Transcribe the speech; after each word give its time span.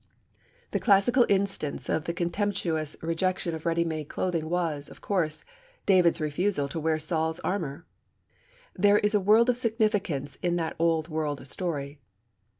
The 0.71 0.79
classical 0.79 1.27
instance 1.29 1.87
of 1.87 2.05
the 2.05 2.13
contemptuous 2.15 2.97
rejection 3.03 3.53
of 3.53 3.67
ready 3.67 3.85
made 3.85 4.09
clothing 4.09 4.49
was, 4.49 4.89
of 4.89 4.99
course, 4.99 5.45
David's 5.85 6.19
refusal 6.19 6.67
to 6.69 6.79
wear 6.79 6.97
Saul's 6.97 7.39
armour. 7.41 7.85
There 8.75 8.97
is 8.97 9.13
a 9.13 9.19
world 9.19 9.47
of 9.51 9.57
significance 9.57 10.37
in 10.37 10.55
that 10.55 10.75
old 10.79 11.07
world 11.09 11.45
story. 11.45 11.99